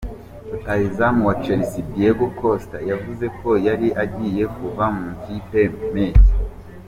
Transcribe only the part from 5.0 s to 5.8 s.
ikipe